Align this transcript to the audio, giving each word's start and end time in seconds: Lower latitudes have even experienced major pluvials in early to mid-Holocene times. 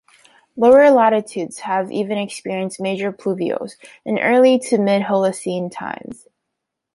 Lower 0.57 0.89
latitudes 0.89 1.59
have 1.59 1.91
even 1.91 2.17
experienced 2.17 2.81
major 2.81 3.11
pluvials 3.13 3.73
in 4.03 4.17
early 4.17 4.57
to 4.57 4.79
mid-Holocene 4.79 5.69
times. 5.71 6.27